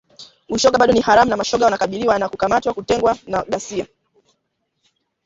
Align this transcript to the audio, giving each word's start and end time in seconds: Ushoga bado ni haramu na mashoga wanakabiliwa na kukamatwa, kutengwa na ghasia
Ushoga 0.49 0.77
bado 0.77 0.93
ni 0.93 1.01
haramu 1.01 1.29
na 1.29 1.37
mashoga 1.37 1.65
wanakabiliwa 1.65 2.19
na 2.19 2.29
kukamatwa, 2.29 2.73
kutengwa 2.73 3.17
na 3.27 3.43
ghasia 3.43 3.87